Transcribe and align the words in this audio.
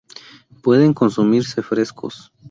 Pueden 0.63 0.95
consumirse 0.95 1.61
frescos. 1.61 2.33